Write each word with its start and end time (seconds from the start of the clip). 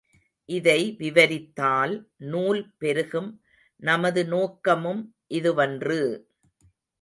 இதை 0.49 0.97
விவரித்தால் 0.99 1.93
நூல் 2.25 2.73
பெருகும் 2.77 3.29
நமது 3.83 4.23
நோக்கமும் 4.25 5.03
இதுவன்று! 5.29 6.01